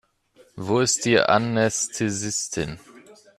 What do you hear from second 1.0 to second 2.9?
die Anästhesistin?